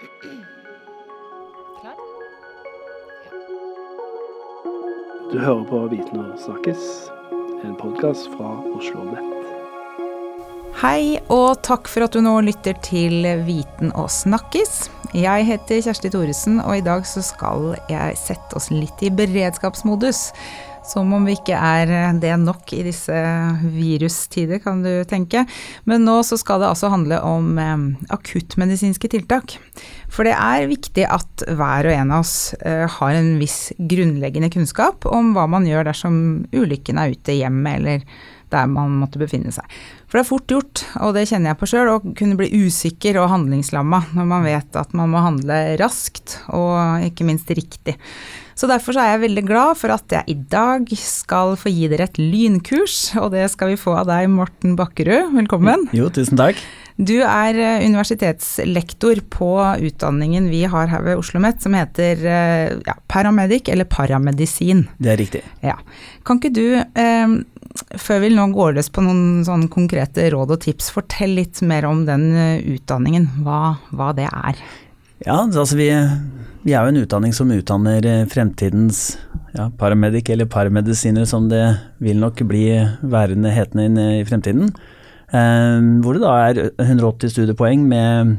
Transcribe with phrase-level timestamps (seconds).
[0.00, 1.96] Klar?
[5.32, 6.86] Du hører på Viten og snakkes,
[7.68, 9.36] en podkast fra Oslo Nett.
[10.80, 14.86] Hei, og takk for at du nå lytter til Viten og snakkes.
[15.12, 20.30] Jeg heter Kjersti Thoresen, og i dag så skal jeg sette oss litt i beredskapsmodus.
[20.86, 23.14] Som om vi ikke er det nok i disse
[23.74, 25.44] virustider, kan du tenke.
[25.88, 27.84] Men nå så skal det altså handle om eh,
[28.16, 29.58] akuttmedisinske tiltak.
[30.10, 34.50] For det er viktig at hver og en av oss eh, har en viss grunnleggende
[34.52, 36.20] kunnskap om hva man gjør dersom
[36.56, 38.04] ulykken er ute i hjemmet eller
[38.50, 39.66] der man måtte befinne seg.
[40.10, 43.20] For det er fort gjort, og det kjenner jeg på sjøl, å kunne bli usikker
[43.22, 47.94] og handlingslamma når man vet at man må handle raskt og ikke minst riktig.
[48.58, 51.86] Så derfor så er jeg veldig glad for at jeg i dag skal få gi
[51.92, 55.30] dere et lynkurs, og det skal vi få av deg, Morten Bakkerud.
[55.38, 55.86] Velkommen.
[55.96, 56.58] Jo, tusen takk.
[57.00, 59.54] Du er eh, universitetslektor på
[59.86, 64.84] utdanningen vi har her ved Oslo OsloMet som heter eh, ja, paramedic eller paramedisin.
[64.98, 65.40] Det er riktig.
[65.64, 65.78] Ja.
[66.26, 67.38] Kan ikke du, eh,
[67.98, 71.88] før vi nå går løs på noen sånn konkrete råd og tips, fortell litt mer
[71.88, 74.60] om den eh, utdanningen, hva, hva det er?
[75.26, 75.90] Ja, altså vi,
[76.64, 79.18] vi, er jo en utdanning som utdanner fremtidens
[79.56, 81.64] ja, paramedic eller paramedisinere, som det
[82.00, 82.64] vil nok bli
[83.02, 84.72] værende hetende i fremtiden.
[85.30, 88.38] Eh, hvor det da er 180 studiepoeng med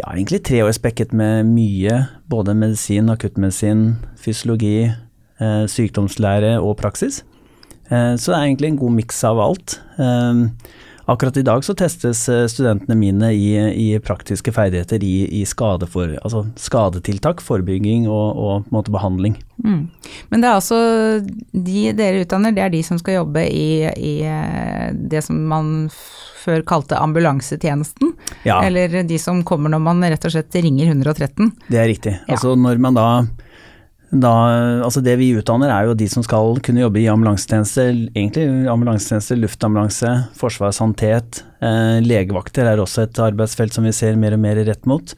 [0.00, 7.22] ja, egentlig tre år spekket med mye, både medisin, akuttmedisin, fysiologi, eh, sykdomslære og praksis.
[7.92, 9.76] Eh, så det er egentlig en god miks av alt.
[10.00, 10.46] Ehm,
[11.10, 15.88] akkurat i dag så testes eh, studentene mine i, i praktiske ferdigheter i, i skade
[15.90, 19.36] for, altså skadetiltak, forebygging og, og måte behandling.
[19.64, 19.84] Mm.
[20.32, 20.80] Men det er altså
[21.52, 25.90] de dere utdanner, det er de som skal jobbe i, i eh, det som man
[26.42, 28.16] før kalte ambulansetjenesten?
[28.48, 28.62] Ja.
[28.66, 31.52] Eller de som kommer når man rett og slett ringer 113?
[31.68, 32.16] Det er riktig.
[32.24, 32.34] Ja.
[32.34, 33.06] Altså når man da
[34.12, 34.30] da,
[34.84, 39.38] altså det vi utdanner er jo de som skal kunne jobbe i ambulansetjeneste, egentlig ambulansetjeneste,
[39.40, 40.74] luftambulanse, forsvar.
[41.00, 45.14] Eh, legevakter er også et arbeidsfelt som vi ser mer og mer rett mot.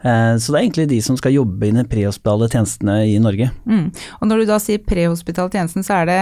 [0.00, 3.50] Eh, så det er egentlig de som skal jobbe i de prehospitale tjenestene i Norge.
[3.68, 3.90] Mm.
[4.20, 6.20] Og når du da sier prehospitale tjenesten, så er det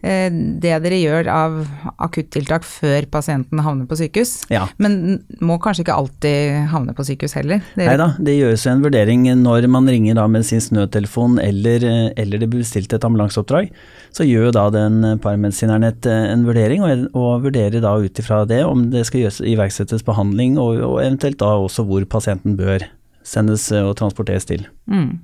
[0.00, 1.56] det dere gjør av
[2.00, 4.46] akuttiltak før pasienten havner på sykehus.
[4.52, 4.64] Ja.
[4.80, 7.60] Men må kanskje ikke alltid havne på sykehus heller?
[7.76, 12.40] Nei da, det gjøres en vurdering når man ringer da medisinsk nødtelefon eller, eh, eller
[12.40, 13.68] det blir bestilt et ambulanseoppdrag.
[14.16, 18.88] Så gjør da den paramedisineren en vurdering, og, og vurderer da ut ifra det om
[18.92, 22.86] det skal gjøres, iverksettes behandling, og, og eventuelt da også hvor pasienten bør
[23.26, 24.66] sendes eh, og transporteres til.
[24.90, 25.18] Mm.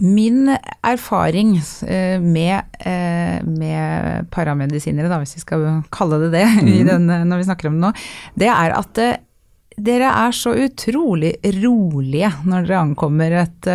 [0.00, 0.48] Min
[0.86, 1.56] erfaring
[1.86, 6.70] eh, med, eh, med, paramedisinere, da, hvis vi skal kalle det det mm.
[6.88, 7.92] den, når vi snakker om det nå,
[8.40, 9.02] det er at
[9.80, 13.68] dere er så utrolig rolige når dere ankommer et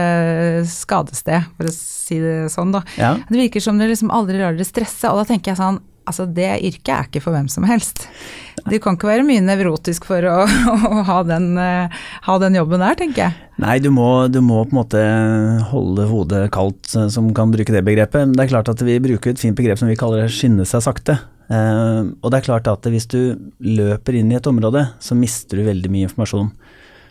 [0.69, 2.75] skadested, for å si det sånn.
[2.75, 2.83] da.
[2.99, 3.15] Ja.
[3.25, 6.25] Det virker som dere liksom aldri lar dere stresse, og da tenker jeg sånn altså
[6.29, 8.05] det yrket er ikke for hvem som helst.
[8.65, 10.37] Du kan ikke være mye nevrotisk for å,
[10.89, 13.37] å ha, den, uh, ha, den, jobben der, tenker jeg.
[13.61, 15.03] Nei, du må, du må, på en måte
[15.71, 18.25] holde hodet kaldt, eh, som kan bruke det begrepet.
[18.25, 20.83] Men det er klart at vi bruker et fint begrep som vi kaller skynde seg
[20.83, 21.19] sakte.
[21.45, 23.19] Uh, og det er klart at hvis du
[23.61, 26.49] løper inn i et område, så mister du veldig mye informasjon.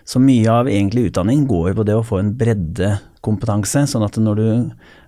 [0.05, 4.41] Så mye av egentlig utdanning går på det å få en breddekompetanse, sånn at når
[4.41, 4.49] du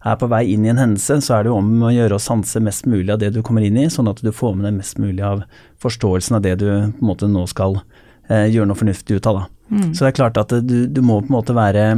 [0.07, 2.23] er på vei inn i en hendelse, så er det jo om å gjøre å
[2.23, 4.79] sanse mest mulig av det du kommer inn i, sånn at du får med deg
[4.79, 5.45] mest mulig av
[5.84, 7.81] forståelsen av det du på en måte nå skal
[8.31, 9.43] eh, gjøre noe fornuftig ut av.
[9.43, 9.77] Da.
[9.77, 9.89] Mm.
[9.93, 11.89] Så det er klart at du, du må på en måte være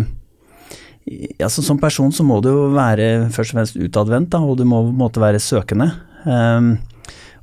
[1.41, 4.83] altså Som person så må du jo være først og fremst utadvendt, og du må
[4.83, 5.87] på en måte være søkende.
[6.29, 6.75] Um,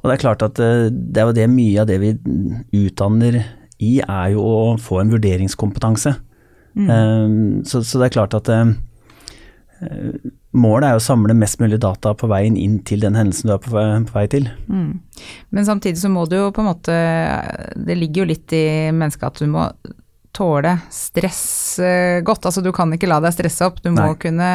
[0.03, 2.11] og det er klart at eh, det er jo det mye av det vi
[2.77, 3.39] utdanner
[3.85, 6.15] i, er jo å få en vurderingskompetanse.
[6.75, 6.89] Mm.
[6.89, 7.37] Um,
[7.67, 8.75] så, så, det er klart at um,
[10.55, 13.61] Målet er å samle mest mulig data på veien inn til den hendelsen du er
[13.63, 14.47] på på vei til.
[14.71, 15.01] Mm.
[15.51, 16.95] Men samtidig så må du jo på en måte
[17.75, 18.65] Det ligger jo litt i
[18.95, 19.67] mennesket at du må
[20.35, 21.79] tåle stress
[22.23, 22.47] godt.
[22.47, 24.17] Altså du kan ikke la deg stresse opp, du må Nei.
[24.19, 24.49] kunne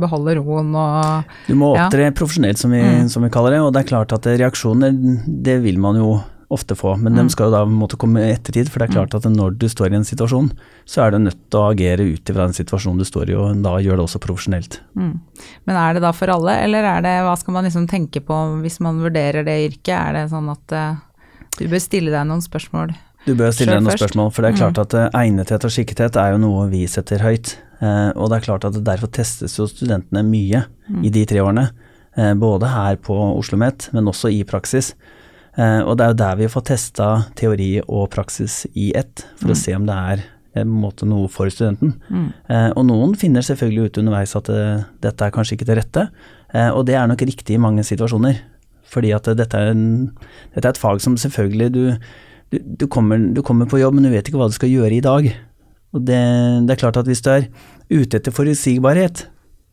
[0.00, 2.14] beholde roen og Du må opptre ja.
[2.16, 3.10] profesjonelt, som vi, mm.
[3.12, 3.64] som vi, kaller det.
[3.64, 6.14] Og det er klart at reaksjoner, det vil man jo
[6.54, 6.94] ofte få.
[6.96, 7.18] Men mm.
[7.18, 9.20] de skal jo da måtte komme i ettertid, for det er klart mm.
[9.20, 10.50] at når du står i en situasjon,
[10.88, 13.64] så er du nødt til å agere ut ifra den situasjonen du står i, og
[13.64, 14.78] da gjør det også profesjonelt.
[14.98, 15.16] Mm.
[15.68, 18.38] Men er det da for alle, eller er det, hva skal man liksom tenke på
[18.64, 19.96] hvis man vurderer det yrket?
[19.96, 21.02] Er det sånn at uh,
[21.58, 22.94] du bør stille deg noen spørsmål?
[23.24, 24.04] Du bør stille deg noen først.
[24.04, 24.84] spørsmål, for det er klart mm.
[24.84, 27.56] at uh, egnethet og skikkethet er jo noe vi setter høyt.
[27.80, 31.02] Uh, og det er klart at derfor testes jo studentene mye mm.
[31.04, 31.68] i de tre årene.
[32.38, 34.92] både her på Oslo OsloMet, men også i praksis.
[35.54, 37.08] Uh, og det er jo der vi får testa
[37.38, 39.54] teori og praksis i ett, for mm.
[39.54, 40.24] å se om det er
[40.60, 41.96] en måte noe for studenten.
[42.46, 46.04] Eh, og noen finner selvfølgelig ut underveis at eh, dette er kanskje ikke det rette,
[46.54, 48.38] eh, og det er nok riktig i mange situasjoner.
[48.90, 50.12] Fordi at eh, dette er, en,
[50.54, 51.82] dette er et fag som selvfølgelig du,
[52.54, 54.94] du, du, kommer, du kommer på jobb, men du vet ikke hva du skal gjøre
[54.94, 55.30] i dag.
[55.94, 56.22] Og det,
[56.66, 57.50] det er klart at hvis du er
[57.90, 59.26] ute etter forutsigbarhet,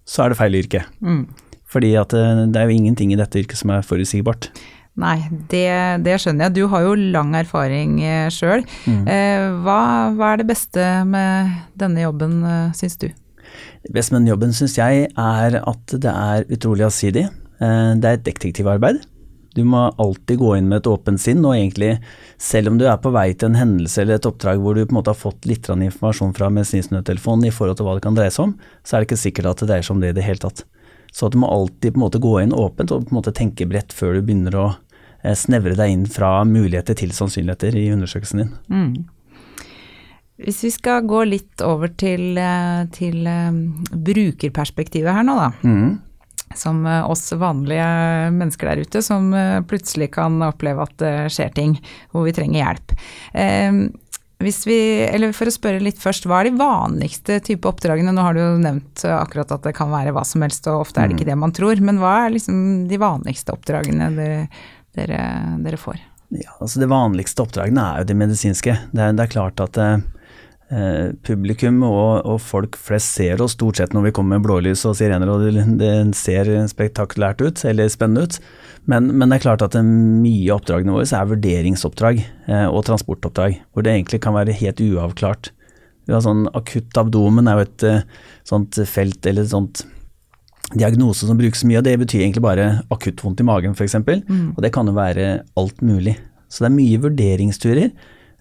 [0.10, 0.84] så er det feil yrke.
[1.06, 1.24] Mm.
[1.72, 4.50] Fordi at eh, det er jo ingenting i dette yrket som er forutsigbart.
[5.00, 5.18] Nei,
[5.52, 5.68] det,
[6.04, 6.56] det skjønner jeg.
[6.58, 8.66] Du har jo lang erfaring eh, sjøl.
[8.84, 9.06] Mm.
[9.08, 9.80] Eh, hva,
[10.18, 13.08] hva er det beste med denne jobben, eh, syns du?
[13.86, 17.30] Det beste med den jobben syns jeg er at det er utrolig allsidig.
[17.62, 19.02] Det er et detektivarbeid.
[19.54, 21.98] Du må alltid gå inn med et åpent sinn, og egentlig,
[22.40, 24.94] selv om du er på vei til en hendelse eller et oppdrag hvor du på
[24.94, 28.32] en måte har fått litt informasjon fra medisinsnødtelefonen i forhold til hva det kan dreie
[28.32, 28.54] seg om,
[28.88, 30.64] så er det ikke sikkert at det dreier seg om det i det hele tatt.
[31.12, 33.34] Så at du må alltid på en måte gå inn åpent og på en måte
[33.36, 34.68] tenke bredt før du begynner å
[35.24, 38.54] eh, snevre deg inn fra muligheter til sannsynligheter i undersøkelsen din.
[38.72, 38.94] Mm.
[40.42, 43.60] Hvis vi skal gå litt over til, eh, til eh,
[43.92, 45.52] brukerperspektivet her nå, da.
[45.68, 46.00] Mm.
[46.58, 47.84] Som oss vanlige
[48.36, 49.30] mennesker der ute som
[49.72, 51.78] plutselig kan oppleve at det skjer ting
[52.12, 52.96] hvor vi trenger hjelp.
[54.42, 54.78] Hvis vi,
[55.08, 58.14] eller for å spørre litt først, hva er de vanligste type oppdragene?
[58.16, 60.86] Nå har du jo nevnt eh, akkurat at det kan være hva som helst, og
[60.86, 61.82] ofte er det ikke det man tror.
[61.84, 64.48] Men hva er liksom de vanligste oppdragene dere,
[64.98, 65.22] dere,
[65.66, 66.02] dere får?
[66.32, 68.78] Ja, altså Det vanligste oppdragene er jo de medisinske.
[68.94, 69.98] Det er, det er klart at eh,
[70.72, 74.86] eh, publikum og, og folk flest ser oss stort sett når vi kommer med blålys
[74.90, 78.40] og sirener, og det, det ser spektakulært ut, eller spennende ut.
[78.90, 83.60] Men, men det er klart at mye av oppdragene våre er vurderingsoppdrag eh, og transportoppdrag,
[83.72, 85.52] hvor det egentlig kan være helt uavklart.
[86.10, 88.06] Vi har sånn Akutt abdomen er jo et eh,
[88.48, 89.86] sånt felt, eller sånt
[90.72, 93.98] diagnose som brukes mye, og det betyr egentlig bare akutt vondt i magen f.eks.
[94.08, 94.54] Mm.
[94.56, 95.28] Og det kan jo være
[95.60, 96.16] alt mulig.
[96.52, 97.92] Så det er mye vurderingsturer.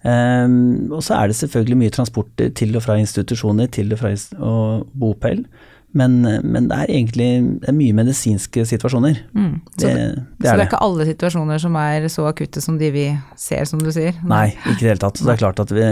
[0.03, 4.15] Um, og så er det selvfølgelig mye transporter til og fra institusjoner, til og fra
[4.39, 5.45] og bopel.
[5.93, 7.25] Men, men det er egentlig
[7.61, 9.17] det er mye medisinske situasjoner.
[9.35, 9.57] Mm.
[9.75, 12.77] Så, Det, det, så er det er ikke alle situasjoner som er så akutte som
[12.79, 13.05] de vi
[13.35, 14.15] ser, som du sier?
[14.23, 15.19] Nei, ikke i det hele tatt.
[15.19, 15.83] Så det er klart at vi,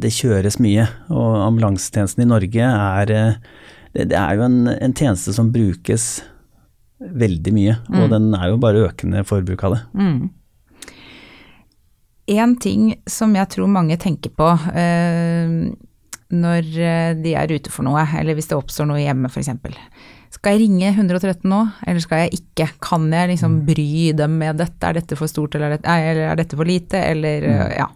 [0.00, 0.86] det kjøres mye.
[1.10, 6.22] Og ambulansetjenesten i Norge er Det, det er jo en, en tjeneste som brukes
[7.00, 8.10] veldig mye, og Mm.
[8.12, 9.80] den er jo bare økende forbruk av det.
[9.98, 10.30] Mm.
[12.30, 14.48] En ting som jeg tror mange tenker på
[14.78, 15.54] eh,
[16.30, 19.50] når eh, de er ute for noe, eller hvis det oppstår noe hjemme f.eks.
[20.30, 21.60] Skal jeg ringe 113 nå,
[21.90, 22.68] eller skal jeg ikke?
[22.86, 24.78] Kan jeg liksom bry dem med dette?
[24.86, 27.00] Er dette for stort, eller er dette, eller er dette for lite?
[27.02, 27.64] Eller mm.
[27.80, 27.88] ja,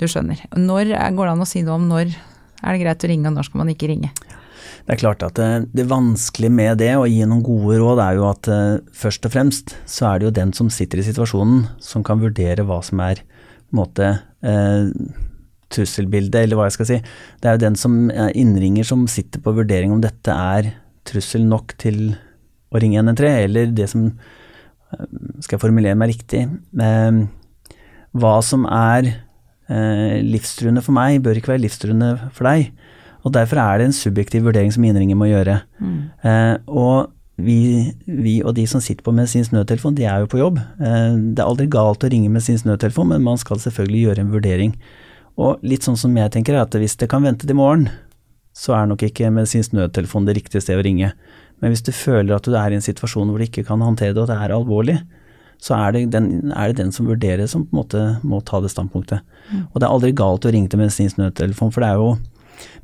[0.00, 0.40] du skjønner.
[0.56, 2.14] Når er- går det an å si noe om når
[2.62, 4.12] er det greit å ringe, og når skal man ikke ringe?
[4.82, 8.16] Det er klart at det, det vanskelige med det, å gi noen gode råd, er
[8.18, 11.66] jo at eh, først og fremst så er det jo den som sitter i situasjonen,
[11.82, 13.20] som kan vurdere hva som er
[13.76, 14.08] måte
[14.44, 14.90] eh,
[15.72, 16.98] trusselbildet, eller hva jeg skal si.
[17.40, 20.72] Det er jo den som er innringer som sitter på vurdering om dette er
[21.08, 22.14] trussel nok til
[22.72, 25.06] å ringe 113, eller det som eh,
[25.42, 26.46] Skal jeg formulere meg riktig?
[26.48, 27.22] Eh,
[28.12, 32.72] hva som er eh, livstruende for meg, bør ikke være livstruende for deg.
[33.22, 35.60] Og Derfor er det en subjektiv vurdering som innringer må gjøre.
[36.26, 40.40] Eh, og vi, vi og de som sitter på medisinsk nødtelefon, de er jo på
[40.40, 40.60] jobb.
[40.60, 44.34] Eh, det er aldri galt å ringe medisinsk nødtelefon, men man skal selvfølgelig gjøre en
[44.34, 44.74] vurdering.
[45.40, 47.88] Og litt sånn som jeg tenker er at hvis det kan vente til morgen,
[48.52, 51.12] så er nok ikke medisinsk nødtelefon det riktige stedet å ringe.
[51.62, 54.12] Men hvis du føler at du er i en situasjon hvor du ikke kan håndtere
[54.12, 54.98] det, og det er alvorlig,
[55.62, 58.58] så er det, den, er det den som vurderer som på en måte må ta
[58.60, 59.22] det standpunktet.
[59.70, 62.16] Og det er aldri galt å ringe til medisinsk nødtelefon, for det er jo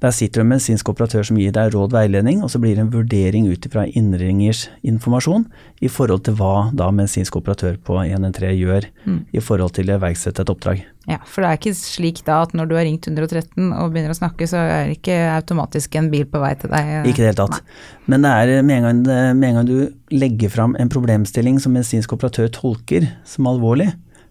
[0.02, 2.76] der sitter det en medisinsk operatør som gir deg råd og veiledning, og så blir
[2.76, 5.46] det en vurdering ut ifra innringers informasjon
[5.84, 8.88] i forhold til hva da medisinsk operatør på 113 gjør
[9.32, 10.84] i forhold til å iverksette et oppdrag.
[11.08, 14.12] Ja, for det er ikke slik da at når du har ringt 113 og begynner
[14.12, 16.90] å snakke, så er det ikke automatisk en bil på vei til deg?
[17.08, 17.62] Ikke i det hele tatt.
[18.10, 19.78] Men det er med en, gang, med en gang du
[20.12, 23.88] legger fram en problemstilling som medisinsk operatør tolker som alvorlig,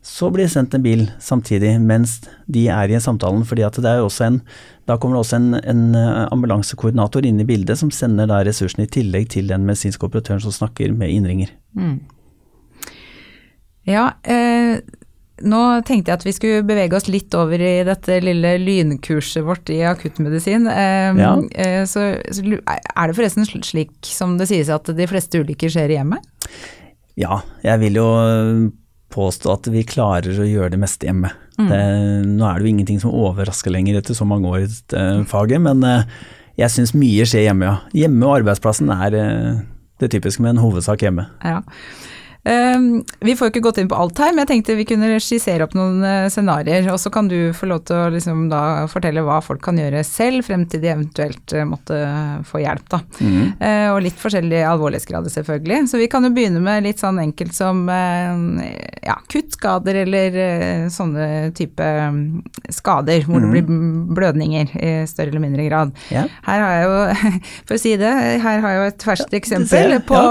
[0.08, 3.44] så blir det sendt en bil samtidig mens de er i samtalen.
[3.46, 4.42] fordi at det er også en,
[4.88, 8.86] Da kommer det også en, en eh, ambulansekoordinator inn i bildet som sender da ressursene
[8.88, 11.52] i tillegg til den medisinske operatøren som snakker med innringer.
[11.76, 11.98] Mm.
[13.88, 14.80] Ja, eh,
[15.44, 19.70] nå tenkte jeg at vi skulle bevege oss litt over i dette lille lynkurset vårt
[19.76, 20.66] i akuttmedisin.
[20.72, 21.36] Eh, Ja.
[21.52, 25.92] eh, så, så er det forresten slik som det sies at de fleste ulykker skjer
[25.92, 26.24] i hjemmet?
[27.20, 28.08] Ja, jeg vil jo
[29.14, 31.32] påstå at vi klarer å gjøre det meste hjemme.
[31.58, 31.78] Det,
[32.28, 35.64] nå er det jo ingenting som overrasker lenger etter så mange år i dette faget,
[35.64, 36.04] men øh,
[36.60, 37.78] jeg syns mye skjer hjemme, ja.
[38.04, 39.64] Hjemme og arbeidsplassen er øh,
[40.02, 41.26] det typiske med en hovedsak hjemme.
[41.42, 41.64] Ja.
[42.48, 45.10] Um, vi får jo ikke gått inn på alt her, men jeg tenkte vi kunne
[45.24, 46.88] skissere opp noen uh, scenarioer.
[46.94, 48.46] Og så kan du få lov til å liksom,
[48.92, 52.00] fortelle hva folk kan gjøre selv, frem til de eventuelt uh, måtte
[52.48, 52.88] få hjelp.
[52.88, 53.02] Da.
[53.20, 53.44] Mm.
[53.92, 55.90] Og litt forskjellig alvorlighetsgrader, selvfølgelig.
[55.92, 60.38] Så vi kan jo begynne med litt sånn enkelt som ja, kuttskader eller
[60.94, 61.28] sånne
[61.58, 62.20] type um,
[62.74, 63.46] skader hvor mm.
[63.46, 63.82] det blir
[64.18, 65.94] blødninger i større eller mindre grad.
[66.14, 66.26] Ja.
[66.48, 67.34] Her har jeg jo,
[67.68, 68.14] for å si det,
[68.46, 70.22] her har jeg jo et ferskt eksempel på,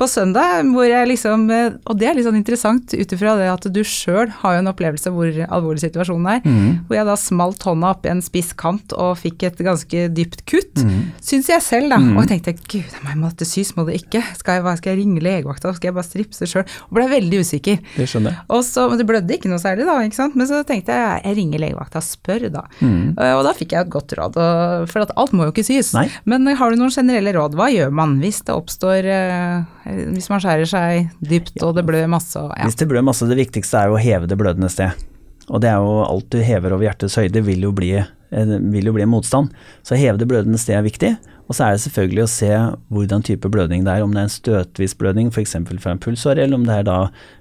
[0.00, 3.68] på søndag hvor jeg liksom Og det er litt sånn interessant ut ifra det at
[3.72, 6.42] du sjøl har jo en opplevelse hvor alvorlig situasjonen er.
[6.44, 6.82] Mm.
[6.88, 10.44] Hvor jeg da smalt hånda opp i en spiss kant og fikk et ganske dypt
[10.48, 11.00] kutt, mm.
[11.24, 12.00] syns jeg selv, da.
[12.02, 12.16] Mm.
[12.16, 14.22] Og jeg tenkte gud jeg må dette sys, må det ikke?
[14.38, 16.66] Skal jeg, skal jeg ringe legevakta, skal jeg bare stripse sjøl?
[16.88, 17.80] Og ble veldig usikker.
[17.96, 18.46] Det skjønner jeg.
[18.56, 20.38] Og så, men det blødde ikke noe særlig da, ikke sant.
[20.38, 22.64] Men så tenkte jeg jeg ringer legevakta spør, da.
[22.80, 23.14] Mm.
[23.18, 24.38] Og da fikk jeg et godt råd,
[24.90, 25.92] for at alt må jo ikke sys.
[25.96, 26.06] Nei.
[26.28, 27.56] Men har du noen generelle råd?
[27.58, 32.08] Hva gjør man hvis det oppstår eh, Hvis man skjærer seg dypt og det blør
[32.10, 32.36] masse.
[32.38, 32.66] Og, ja.
[32.68, 34.96] Hvis det blør masse, det viktigste er jo å heve det blødende sted.
[35.50, 38.88] Og det er jo alt du hever over hjertets høyde vil jo bli, eh, vil
[38.88, 39.52] jo bli motstand.
[39.82, 41.12] Så å heve det blødende sted er viktig.
[41.50, 42.50] Og så er det selvfølgelig å se
[42.94, 44.04] hvordan type blødning det er.
[44.06, 45.56] Om det er en støtvis blødning, f.eks.
[45.82, 46.98] fra en pulsår, eller om det er, da,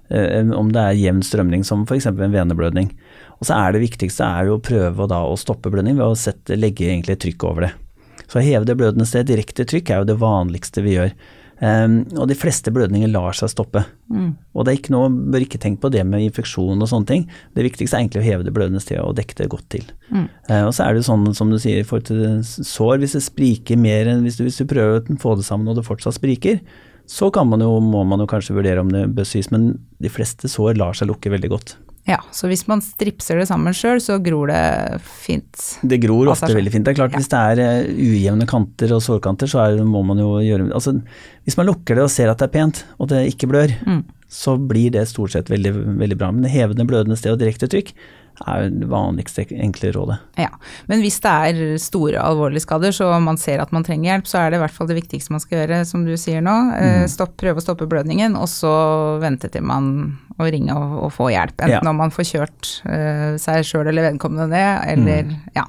[0.10, 2.10] eh, om det er jevn strømning, som f.eks.
[2.10, 2.91] en veneblødning.
[3.39, 6.18] Og så er det viktigste er jo å prøve da å stoppe blødning ved å
[6.18, 7.72] sette, legge egentlig trykk over det.
[8.27, 11.15] Så å heve det blødende sted, direkte trykk, er jo det vanligste vi gjør.
[11.62, 13.84] Um, og de fleste blødninger lar seg stoppe.
[14.10, 14.32] Mm.
[14.58, 17.25] Og det er ikke noe, bør ikke tenke på det med infeksjon og sånne ting.
[17.53, 19.86] Det viktigste er egentlig å heve det blødende stedet og dekke det godt til.
[20.10, 20.25] Mm.
[20.50, 23.18] Uh, og så er det jo sånn som du sier i forhold til sår, hvis
[23.18, 25.86] det spriker mer enn hvis du, hvis du prøver å få det sammen og det
[25.86, 26.63] fortsatt spriker,
[27.12, 30.50] så man jo, må man jo kanskje vurdere om det bør sys, men de fleste
[30.50, 31.75] sår lar seg lukke veldig godt.
[32.10, 35.65] Ja, så hvis man stripser det sammen sjøl, så gror det fint?
[35.86, 36.88] Det gror ofte veldig fint.
[36.88, 37.22] Det er klart ja.
[37.22, 40.96] Hvis det er uh, ujevne kanter og sårkanter, så er, må man jo gjøre altså,
[41.46, 44.01] Hvis man lukker det og ser at det er pent, og det ikke blør, mm.
[44.31, 46.31] så blir det stort sett veldig, veldig bra.
[46.34, 47.93] Men hevende, blødende sted og direkte trykk
[48.48, 50.17] er det vanligste enkle rådet.
[50.39, 50.50] Ja,
[50.86, 54.39] Men hvis det er store alvorlige skader, så man ser at man trenger hjelp, så
[54.41, 56.55] er det i hvert fall det viktigste man skal gjøre, som du sier nå.
[56.77, 57.12] Eh, mm.
[57.12, 58.74] Stopp, prøve å stoppe blødningen, og så
[59.22, 59.91] vente til man
[60.38, 61.58] å ringe og, og få hjelp.
[61.60, 61.92] Enten ja.
[61.92, 65.38] om man får kjørt uh, seg sjøl eller vedkommende ned, eller mm.
[65.58, 65.68] ja.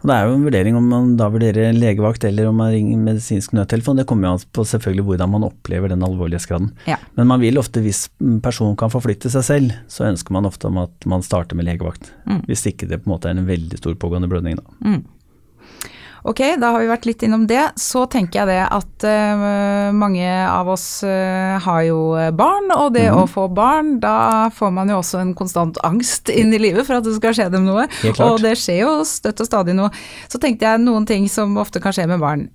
[0.00, 2.98] Og Det er jo en vurdering om man da vurderer legevakt eller om man ringer
[3.04, 4.00] medisinsk nødtelefon.
[4.00, 6.72] Det kommer jo an på selvfølgelig hvordan man opplever den alvorlighetsgraden.
[6.90, 6.96] Ja.
[7.18, 8.06] Men man vil ofte, hvis
[8.42, 12.10] personen kan forflytte seg selv, så ønsker man ofte om at man starter med legevakt.
[12.24, 12.42] Mm.
[12.48, 14.58] Hvis ikke det på en måte er en veldig stor pågående blødning.
[14.58, 14.78] da.
[14.82, 15.02] Mm.
[16.28, 17.62] Ok, da har vi vært litt innom det.
[17.80, 22.00] Så tenker jeg det at uh, mange av oss uh, har jo
[22.36, 23.20] barn, og det mm.
[23.22, 27.00] å få barn, da får man jo også en konstant angst inn i livet for
[27.00, 27.88] at det skal skje dem noe.
[28.20, 29.92] Og det skjer jo støtt og stadig noe.
[30.28, 32.48] Så tenkte jeg noen ting som ofte kan skje med barn.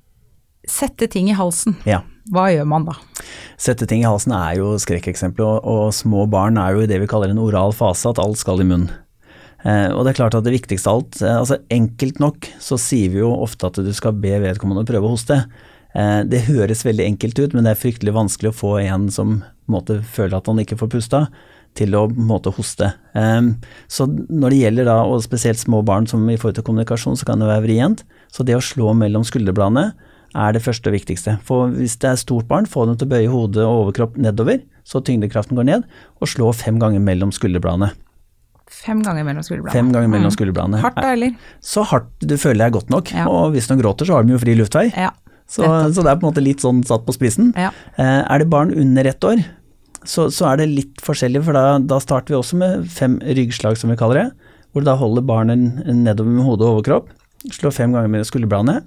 [0.65, 1.77] Sette ting i halsen.
[1.85, 2.01] Ja.
[2.33, 2.95] Hva gjør man da?
[3.61, 6.97] Sette ting i halsen er jo skrekkeksempler, og, og små barn er jo i det
[7.03, 8.89] vi kaller en oral fase, at alt skal i munnen.
[9.65, 12.77] Eh, og det er klart at det viktigste av alt, eh, altså enkelt nok så
[12.81, 15.41] sier vi jo ofte at du skal be vedkommende prøve å hoste.
[15.97, 19.39] Eh, det høres veldig enkelt ut, men det er fryktelig vanskelig å få en som
[19.71, 21.25] måte, føler at han ikke får pusta,
[21.75, 22.87] til å måte, hoste.
[23.91, 27.27] Så når det gjelder da, og spesielt små barn som i forhold til kommunikasjon, så
[27.27, 28.05] kan det være vrient.
[28.31, 31.35] Så det å slå mellom skulderbladene er det første og viktigste.
[31.43, 34.63] For hvis det er stort barn, få dem til å bøye hodet og overkropp nedover,
[34.87, 35.85] så tyngdekraften går ned,
[36.21, 37.91] og slå fem ganger mellom skulderbladene.
[38.71, 39.77] Fem ganger mellom skulderbladene.
[39.77, 40.35] Fem ganger mellom mm.
[40.35, 40.79] skulderbladene.
[40.81, 41.35] Hardt da, eller?
[41.61, 43.11] Så hardt du føler er godt nok.
[43.13, 43.27] Ja.
[43.29, 44.87] Og hvis noen gråter, så har de jo fri luftvei.
[44.93, 45.11] Ja,
[45.45, 45.61] så,
[45.93, 47.51] så, det er på en måte litt sånn satt på spissen.
[47.53, 47.69] Ja.
[48.01, 49.43] Eh, er det barn under ett år,
[50.05, 53.77] så, så, er det litt forskjellig, for da, da, starter vi også med fem ryggslag,
[53.77, 54.51] som vi kaller det.
[54.73, 57.13] Hvor du da holder barnet nedover med hode og overkropp.
[57.45, 58.81] Slår fem ganger mellom skulderbladene.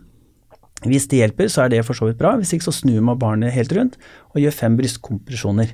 [0.87, 2.37] Hvis det hjelper, så er det for så vidt bra.
[2.39, 3.97] Hvis ikke, så snur man barnet helt rundt
[4.35, 5.73] og gjør fem brystkompresjoner.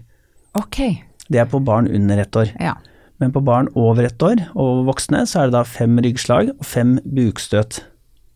[0.57, 0.81] Ok.
[1.29, 2.53] Det er på barn under ett år.
[2.61, 2.77] Ja.
[3.25, 6.67] Men på barn over ett år og voksne så er det da fem ryggslag og
[6.69, 7.81] fem bukstøt.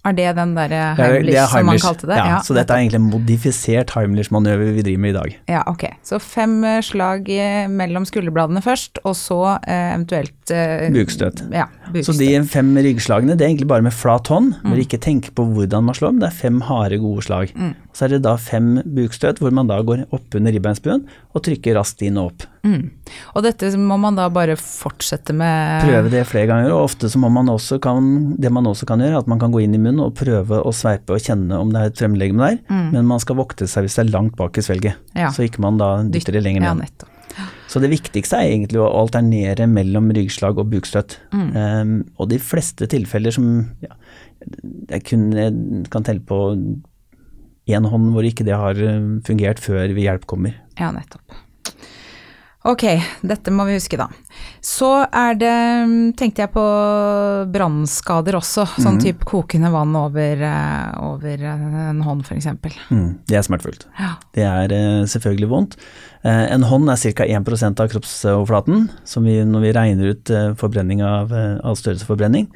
[0.09, 2.17] Er det den derre Heimlich, som man kalte det?
[2.17, 5.35] Ja, ja, så dette er egentlig en modifisert Heimlich-manøver vi driver med i dag.
[5.53, 5.85] Ja, ok.
[6.07, 7.29] Så fem eh, slag
[7.73, 11.45] mellom skulderbladene først, og så eh, eventuelt eh, Bukstøt.
[11.53, 12.09] Ja, bukstøt.
[12.09, 14.71] Så de fem ryggslagene, det er egentlig bare med flat hånd, mm.
[14.71, 17.53] hvor ikke tenker på hvordan man slår, men det er fem harde, gode slag.
[17.59, 17.75] Mm.
[17.93, 21.77] Så er det da fem bukstøt, hvor man da går opp under ribbeinsbuen og trykker
[21.79, 22.47] raskt inn og opp.
[22.67, 22.91] Mm.
[23.35, 27.21] Og dette må man da bare fortsette med Prøve det flere ganger, og ofte så
[27.21, 29.81] må man også kan, det man også kan gjøre, at man kan gå inn i
[29.81, 32.88] munnen og prøve å sveipe og kjenne om det er et fremmedlegeme der, mm.
[32.95, 35.31] men man skal vokte seg hvis det er langt bak i svelget, ja.
[35.35, 37.07] så ikke man da dytter det lenger ned.
[37.38, 41.19] Ja, så det viktigste er egentlig å alternere mellom ryggslag og bukstøtt.
[41.37, 41.50] Mm.
[41.55, 43.50] Um, og de fleste tilfeller som
[43.85, 43.93] ja,
[44.88, 46.40] jeg, kun, jeg kan telle på
[47.69, 50.57] én hånd hvor ikke det har eh, fungert før vi hjelp kommer.
[50.81, 51.37] Ja, nettopp.
[52.67, 52.83] Ok,
[53.23, 54.09] dette må vi huske, da.
[54.61, 55.53] Så er det,
[56.19, 56.65] tenkte jeg på
[57.55, 58.67] brannskader også.
[58.83, 59.03] Sånn Mhm.
[59.05, 62.47] type kokende vann over, eh, over en hånd, f.eks.
[62.91, 63.87] Mm, det er smertefullt.
[63.99, 64.17] Ja.
[64.35, 65.77] Det er eh, selvfølgelig vondt.
[66.25, 67.25] Eh, en hånd er ca.
[67.25, 72.05] 1% av kroppsoverflaten, som vi, når vi regner ut eh, forbrenning av, eh, av størrelse
[72.07, 72.49] forbrenning.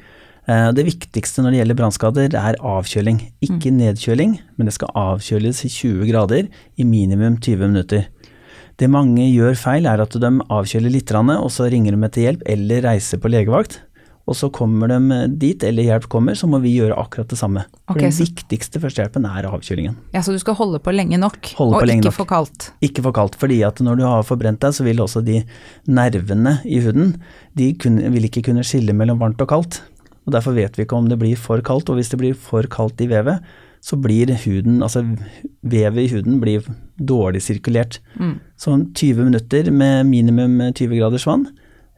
[0.45, 3.31] det viktigste når det gjelder brannskader, er avkjøling.
[3.41, 8.07] Ikke nedkjøling, men det skal avkjøles i 20 grader i minimum 20 minutter.
[8.77, 12.45] Det mange gjør feil, er at de avkjøler litt, og så ringer de etter hjelp
[12.49, 13.81] eller reiser på legevakt.
[14.23, 17.65] Og så kommer de dit, eller hjelp kommer, så må vi gjøre akkurat det samme.
[17.87, 19.95] For okay, Den så- viktigste førstehjelpen er avkjølingen.
[20.13, 22.13] Ja, Så du skal holde på lenge nok, Holde og ikke nok.
[22.13, 22.71] for kaldt.
[22.81, 25.43] Ikke for kaldt, fordi at når du har forbrent deg, så vil også de
[25.87, 27.17] nervene i huden
[27.55, 29.81] de kun, vil ikke kunne skille mellom varmt og kaldt.
[30.25, 32.63] Og Derfor vet vi ikke om det blir for kaldt, og hvis det blir for
[32.63, 33.41] kaldt i vevet,
[33.83, 35.03] så blir huden, altså
[35.61, 36.63] vevet i huden blir
[36.99, 37.99] dårlig sirkulert.
[38.15, 38.37] Mm.
[38.57, 41.47] Så 20 minutter med minimum 20 graders vann,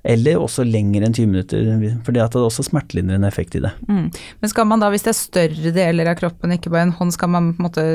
[0.06, 3.72] eller også lenger enn 20 minutter, for det er også smertelindrende effekt i det.
[3.90, 4.12] Mm.
[4.14, 7.14] Men skal man da, hvis det er større deler av kroppen, ikke bare en hånd,
[7.16, 7.86] skal man på en måte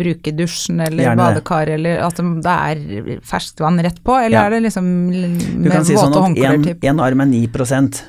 [0.00, 4.46] bruke dusjen eller Gjerne badekar, eller at det er ferskvann rett på, eller Ja.
[4.46, 6.54] er det liksom Du med kan si våte sånn at håndklær?
[6.54, 6.84] en, typ?
[6.84, 7.48] en arm er 9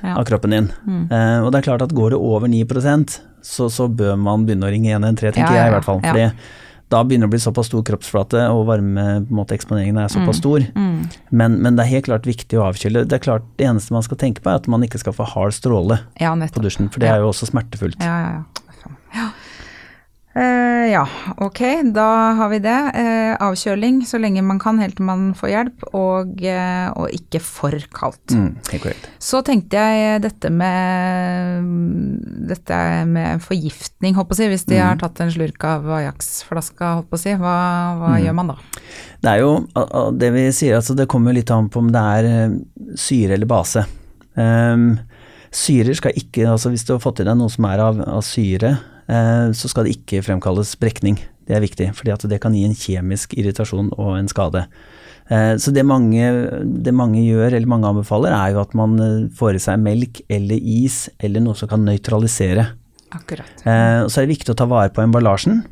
[0.03, 0.15] Ja.
[0.17, 0.71] av kroppen din.
[0.87, 1.11] Mm.
[1.11, 4.65] uh, og det er klart at går det over 9% så, så bør man begynne
[4.65, 5.99] å ringe 113, tenker Ja, jeg i hvert fall.
[6.01, 6.31] Fordi
[6.93, 10.67] da begynner det å bli såpass stor kroppsflate, og varmeeksponeringen er såpass stor.
[10.77, 11.07] Mm.
[11.31, 13.07] Men, men det er helt klart viktig å avkjøle.
[13.09, 15.27] Det er klart det eneste man skal tenke på, er at man ikke skal få
[15.33, 17.97] hard stråle Ja, på dusjen, for det er jo også smertefullt.
[18.05, 19.27] Ja, ja, ja.
[20.35, 20.43] Faen.
[20.43, 20.65] Ja.
[20.85, 21.59] Eh, ja, ok,
[21.93, 22.91] da har vi det.
[22.95, 27.41] Eh, avkjøling så lenge man kan, helt til man får hjelp, og, eh, og ikke
[27.41, 28.35] for kaldt.
[28.35, 28.55] Mm.
[29.19, 31.71] Så tenkte jeg dette med
[32.49, 32.77] dette
[33.09, 34.47] med forgiftning, å si.
[34.47, 37.33] Hvis de har tatt en slurk av Ajax-flaska, å si.
[37.35, 37.57] Hva,
[37.99, 38.57] hva gjør man da?
[39.21, 42.57] Det er jo det vi sier, altså det kommer litt an på om det er
[42.95, 43.85] syre eller base.
[44.35, 44.99] Um,
[45.55, 48.21] syrer skal ikke, altså hvis du har fått i deg noe som er av, av
[48.25, 51.19] syre, så skal det ikke fremkalles brekning.
[51.45, 54.63] Det er viktig, for det kan gi en kjemisk irritasjon og en skade.
[55.29, 56.25] Eh, så det mange,
[56.85, 60.21] det mange gjør, eller mange anbefaler, er jo at man eh, får i seg melk
[60.29, 62.67] eller is, eller noe som kan nøytralisere.
[63.15, 63.65] Akkurat.
[63.65, 65.63] Eh, og så er det viktig å ta vare på emballasjen.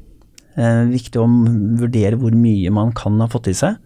[0.57, 1.27] Eh, viktig å
[1.81, 3.77] vurdere hvor mye man kan ha fått i seg.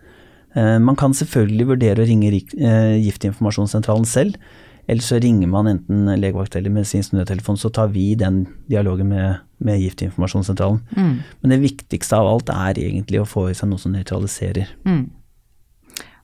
[0.55, 4.39] Eh, man kan selvfølgelig vurdere å ringe eh, Giftinformasjonssentralen selv,
[4.87, 9.41] eller så ringer man enten legevakt eller medisinsk nødtelefon, så tar vi den dialogen med,
[9.59, 10.79] med Giftinformasjonssentralen.
[10.95, 11.17] Mm.
[11.41, 14.71] Men det viktigste av alt er egentlig å få i seg noe som nøytraliserer.
[14.87, 15.03] Mm.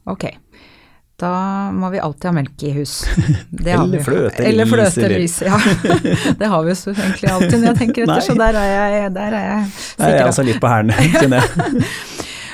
[0.07, 0.29] Ok.
[1.19, 3.03] Da må vi alltid ha melk i hus.
[3.63, 5.59] Det Eller fløte eller fløte eller- Ja.
[6.39, 9.37] Det har vi jo egentlig alltid når jeg tenker etter, så der er jeg, der
[9.37, 9.67] er jeg
[9.99, 11.85] Der er jeg altså litt på hælene, kjenner jeg.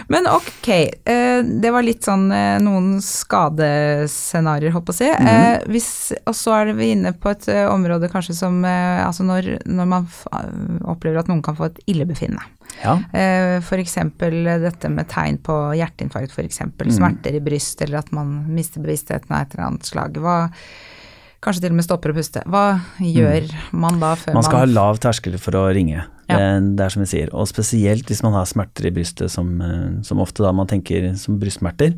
[0.10, 0.68] Men ok,
[1.06, 5.10] eh, det var litt sånn eh, noen skadescenarioer, håper jeg å si.
[5.14, 5.78] Mhm.
[5.78, 10.08] Eh, og så er vi inne på et område kanskje som Altså når, når man
[10.90, 12.42] opplever at noen kan få et illebefinnende.
[12.82, 12.98] Ja.
[13.14, 13.98] Eh, F.eks.
[14.18, 16.62] dette med tegn på hjerteinfarkt, f.eks.
[16.66, 16.92] Mm.
[16.96, 20.18] Smerter i bryst, eller at man mister bevisstheten av et eller annet slag.
[20.24, 20.38] Hva,
[21.44, 22.46] kanskje til og med stopper å puste.
[22.50, 22.68] Hva
[23.04, 26.06] gjør man da før man Man skal ha lav terskel for å ringe.
[26.30, 26.38] Ja.
[26.40, 27.30] Eh, Det er som vi sier.
[27.34, 31.16] Og spesielt hvis man har smerter i brystet, som, eh, som ofte da man tenker
[31.18, 31.96] som brystsmerter.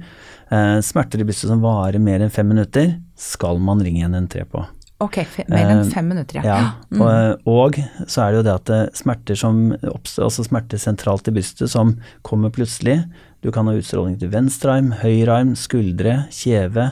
[0.52, 4.65] Eh, Smerter i brystet som varer mer enn fem minutter, skal man ringe 113 på.
[5.02, 5.17] Ok,
[5.50, 6.44] mer enn fem minutter, ja.
[6.46, 7.02] Ja, Mm.
[7.02, 7.74] og, og
[8.06, 11.96] så er det jo det at smerter som oppstår, altså smerter sentralt i brystet som
[12.24, 13.00] kommer plutselig.
[13.41, 16.91] Du kan ha utstråling til venstre arm, høyre arm, skuldre, kjeve,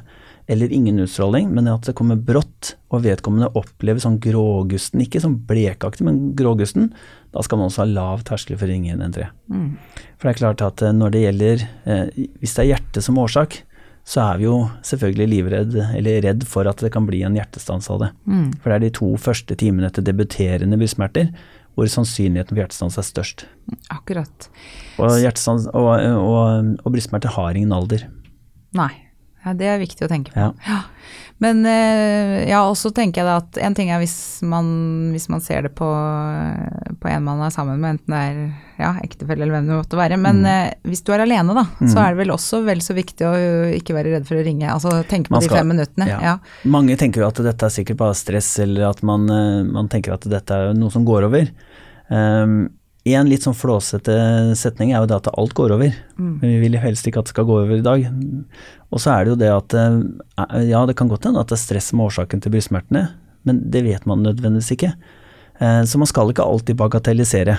[0.49, 5.35] eller ingen utstråling, men at det kommer brått, og vedkommende opplever sånn grågusten, ikke sånn
[5.45, 6.87] blekaktig, men grågusten,
[7.35, 9.29] da skal man også ha lav terskel for å ringe 113.
[9.53, 9.67] Mm.
[10.17, 13.19] For det er klart at eh, når det gjelder, eh, hvis det er hjertet som
[13.21, 13.59] årsak,
[14.09, 14.55] så er vi jo
[14.89, 18.09] selvfølgelig livredd, eller redd for at det kan bli en hjertestans av det.
[18.25, 18.47] Mm.
[18.57, 21.29] For det er de to første timene etter debuterende brystsmerter
[21.77, 23.45] hvor sannsynligheten for hjertestans er størst.
[23.93, 24.49] Akkurat.
[24.97, 28.07] Og, og, og, og brystsmerter har ingen alder.
[28.75, 28.89] Nei.
[29.45, 30.39] Ja, det er viktig å tenke på.
[30.39, 30.51] Ja.
[30.67, 30.81] Ja.
[31.39, 34.67] Men eh, ja, også tenker jeg da at en ting er hvis man,
[35.13, 35.87] hvis man ser det på,
[36.99, 38.41] på en man er sammen med, enten det er
[38.83, 40.17] ja, ektefelle eller hvem det måtte være.
[40.19, 40.49] Men Mm.
[40.51, 43.31] eh, hvis du er alene, da, så er det vel også vel så viktig å
[43.79, 44.67] ikke være redd for å ringe.
[44.71, 46.09] Altså tenke på skal, de fem minuttene.
[46.11, 46.19] ja.
[46.29, 46.35] Ja.
[46.67, 50.13] Mange tenker jo at dette er sikkert bare stress, eller at man, eh, man tenker
[50.19, 51.47] at dette er noe som går over.
[52.09, 52.67] Um,
[53.15, 54.13] en litt sånn flåsete
[54.59, 55.95] setning er jo det at alt går over.
[56.19, 56.33] Mm.
[56.41, 58.05] Men vi vil helst ikke at det skal gå over i dag.
[58.89, 61.57] Og så er det jo det at eh, ja, det kan godt hende at det
[61.57, 63.07] er stress som er årsaken til brystsmertene,
[63.47, 64.93] men det vet man nødvendigvis ikke.
[65.59, 67.57] Eh, Så man skal ikke alltid bagatellisere.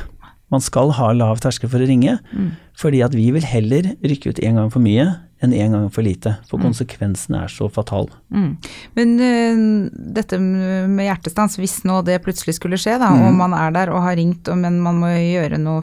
[0.51, 2.51] Man skal ha lav terskel for å ringe, Mm.
[2.77, 6.03] fordi at vi vil heller rykke ut én gang for mye enn én gang for
[6.03, 6.37] lite.
[6.49, 6.65] For Mm.
[6.73, 8.09] konsekvensen er så fatal.
[8.33, 8.57] Mm.
[8.97, 13.29] Men uh, dette med hjertestans, hvis nå det plutselig skulle skje, da, Mm.
[13.29, 15.83] og man er der og har ringt, men man må gjøre noe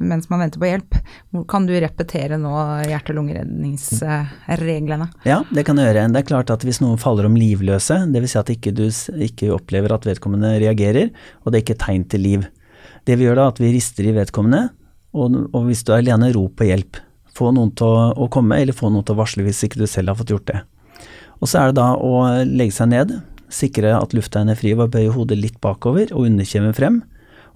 [0.00, 2.50] mens man venter på hjelp, kan du repetere nå
[3.74, 5.08] hjerte-lungeredningsreglene?
[5.24, 6.12] Ja, det kan jeg gjøre.
[6.12, 8.34] Det er klart at hvis noen faller om livløse, dvs.
[8.34, 11.10] Si at ikke du ikke opplever at vedkommende reagerer,
[11.44, 12.46] og det er ikke tegn til liv.
[13.04, 14.68] Det vi gjør da, er at vi rister i vedkommende,
[15.14, 16.98] og, og hvis du er alene, rop på hjelp.
[17.34, 19.86] Få noen til å, å komme, eller få noen til å varsle hvis ikke du
[19.90, 20.62] selv har fått gjort det.
[21.42, 23.16] Og så er det da å legge seg ned,
[23.52, 27.02] sikre at lufta er fri ved å bøye hodet litt bakover og underkjeven frem.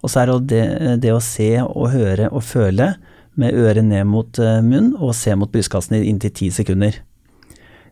[0.03, 2.93] Og så er det det, det å se og høre og føle
[3.39, 7.01] med øret ned mot eh, munn og se mot brystkassen i inntil ti sekunder.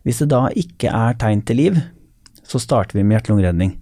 [0.06, 1.78] Hvis det da ikke er tegn til liv,
[2.46, 3.76] så starter vi med hjerte-lungeredning.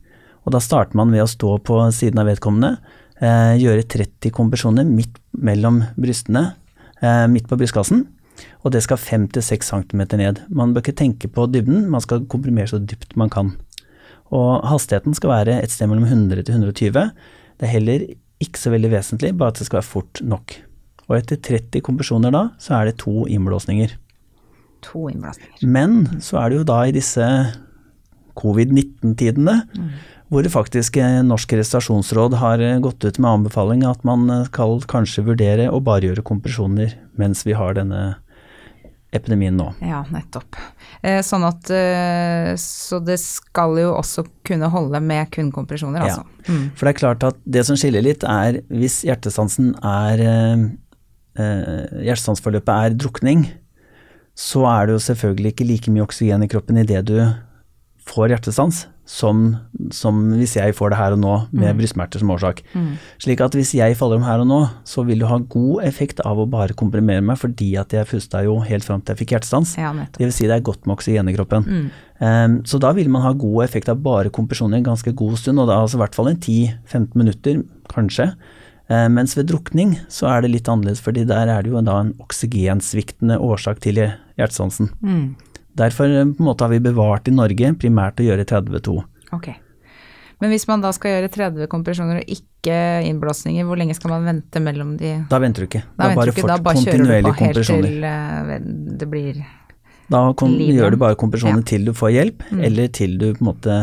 [0.44, 2.78] Og da starter man ved å stå på siden av vedkommende,
[3.24, 6.52] eh, gjøre 30 kompresjoner midt mellom brystene,
[7.00, 8.04] eh, midt på brystkassen,
[8.64, 10.42] og det skal 5-6 cm ned.
[10.48, 13.54] Man bør ikke tenke på dybden, man skal komprimere så dypt man kan.
[14.34, 17.10] Og hastigheten skal være et sted mellom 100 til 120.
[17.60, 18.06] Det er heller
[18.42, 20.56] ikke så veldig vesentlig, bare at det skal være fort nok.
[21.08, 23.92] Og etter 30 kompresjoner da, så er det to innblåsninger.
[24.88, 25.60] To innblåsninger.
[25.68, 27.28] Men så er det jo da i disse
[28.40, 29.60] covid-19-tidene
[30.34, 34.80] hvor faktisk eh, Norsk Restasjonsråd har eh, gått ut med anbefaling at man eh, skal
[34.90, 38.16] kanskje vurdere å bare gjøre kompresjoner mens vi har denne
[39.14, 39.68] epidemien nå.
[39.78, 40.56] Ja, nettopp.
[41.22, 41.68] Sånn at
[42.58, 46.16] Så det skal jo også kunne holde med kun kompresjoner, Ja.
[46.16, 46.24] altså.
[46.48, 46.64] Mm.
[46.74, 50.24] For det er klart at det som skiller litt er hvis hjertestansen er
[51.38, 53.46] Hjertestansforløpet er drukning,
[54.34, 57.14] så er det jo selvfølgelig ikke like mye oksygen i kroppen idet du
[58.10, 59.56] får hjertestans, som,
[59.92, 62.62] som hvis jeg får det her og nå med brystsmerter som årsak.
[63.20, 66.22] Slik at hvis jeg faller om her og nå, så vil du ha god effekt
[66.24, 69.36] av å bare komprimere meg, fordi at jeg pusta jo helt fram til jeg fikk
[69.36, 69.76] hjertestans.
[69.80, 69.92] Ja.
[69.92, 71.68] Det vil si det er godt med oksygen i kroppen.
[72.24, 75.60] Um, så da vil man ha god effekt av bare kompresjoner en ganske god stund,
[75.60, 78.30] og da altså i hvert fall en 10-15 minutter, kanskje.
[78.88, 82.00] Uh, mens ved drukning så er det litt annerledes, fordi der er det jo da
[82.04, 84.94] en oksygensviktende årsak til hjertestansen.
[85.74, 85.80] Mm.
[85.82, 88.96] Derfor uh, på en måte har vi bevart i Norge primært å gjøre 32.
[89.34, 89.58] Okay.
[90.42, 92.76] Men hvis man da skal gjøre 30 kompresjoner og ikke
[93.08, 95.84] innblåsninger, hvor lenge skal man vente mellom de Da venter du ikke.
[95.94, 98.54] Da, da, bare ikke, da bare kjører du på helt til eh,
[99.00, 99.42] det blir
[100.12, 101.62] Da kom, gjør du bare kompresjoner Ja.
[101.62, 101.68] Mm.
[101.70, 103.78] til du får hjelp, eller til du på en måte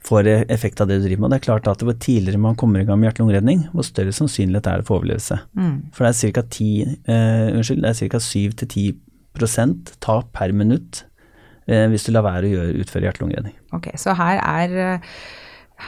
[0.00, 1.34] får effekt av det du driver med.
[1.34, 4.66] Det er klart at hvor tidligere man kommer i gang med hjerte-lungeredning, hvor større sannsynlighet
[4.66, 5.42] er det for overlevelse.
[5.52, 5.74] mm.
[5.92, 6.42] For det er ca.
[6.56, 6.70] 10,
[7.04, 8.22] eh, unnskyld, det er ca.
[8.30, 8.94] 7-10
[10.00, 11.04] tap per minutt
[11.68, 13.54] eh, hvis du lar være å gjøre, utføre hjerte-lungeredning.
[13.72, 15.00] Ok, så her er,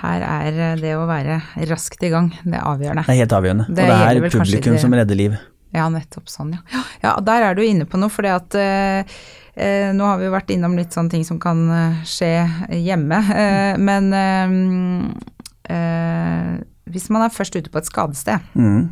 [0.02, 3.05] her er det å være raskt i gang, det er avgjørende.
[3.07, 3.66] Det er helt avgjørende.
[3.68, 5.37] Det og det er publikum det- som redder liv.
[5.74, 6.83] Ja, nettopp sånn, ja.
[7.02, 9.05] Ja, der er du inne på noe, fordi at eh,
[9.57, 12.33] eh, nå har vi jo vært innom litt sånne ting som kan eh, skje
[12.76, 16.59] hjemme, eh, men eh, eh,
[16.92, 18.90] hvis man er først ute på et skadested, Mm.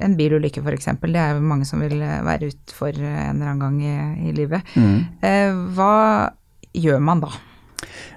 [0.00, 3.52] En bilulykke f.eks., det er jo mange som vil eh, være utfor for en eller
[3.52, 4.98] annen gang i, i livet, Mm.
[5.22, 6.30] eh, hva
[6.76, 7.30] gjør man da?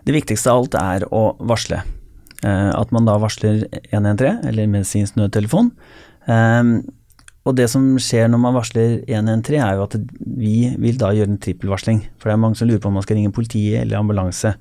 [0.05, 1.81] Det viktigste av alt er å varsle.
[2.43, 5.71] Eh, at man da varsler 113, eller medisinsk nødtelefon.
[6.27, 6.79] Eh,
[7.47, 9.95] og det som skjer når man varsler 113, er jo at
[10.39, 12.03] vi vil da gjøre en trippelvarsling.
[12.19, 14.51] For det er mange som lurer på om man skal ringe politiet eller ambulanse.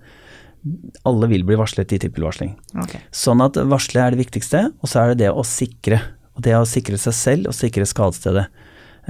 [1.07, 2.55] Alle vil bli varslet i trippelvarsling.
[2.85, 3.01] Okay.
[3.15, 6.01] Sånn at varsle er det viktigste, og så er det det å sikre.
[6.38, 8.46] Og det er å sikre seg selv og sikre skadestedet.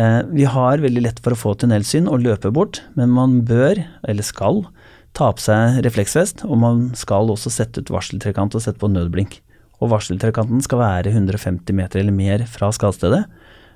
[0.00, 3.82] Eh, vi har veldig lett for å få tunnelsyn og løpe bort, men man bør,
[4.08, 4.64] eller skal,
[5.16, 9.40] ta på seg refleksvest, og man skal også sette ut varseltrekant og sette på nødblink.
[9.82, 13.26] Og varseltrekanten skal være 150 meter eller mer fra skadestedet.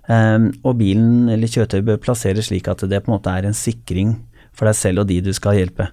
[0.08, 3.58] Eh, og bilen eller kjøretøyet bør plasseres slik at det på en måte er en
[3.58, 4.16] sikring
[4.56, 5.88] for deg selv og de du skal hjelpe.